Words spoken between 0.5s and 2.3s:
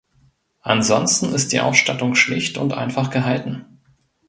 Ansonsten ist die Ausstattung